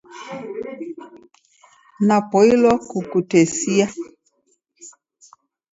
[2.07, 3.87] Napoilwa kukutesia.